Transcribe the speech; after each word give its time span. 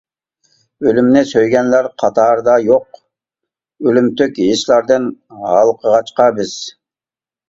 ئۆلۈمنى 0.85 1.21
سۆيگەنلەر 1.31 1.89
قاتارىدا 2.03 2.55
يوق، 2.69 2.97
ئۆلۈمتۈك 3.89 4.39
ھېسلاردىن 4.47 5.05
ھالقىغاچقا 5.45 6.27
بىز. 6.41 6.55